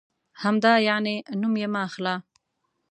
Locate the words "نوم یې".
1.41-1.67